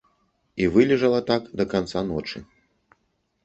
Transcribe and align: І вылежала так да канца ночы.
І 0.63 0.69
вылежала 0.77 1.21
так 1.29 1.43
да 1.61 1.69
канца 1.77 2.05
ночы. 2.11 2.45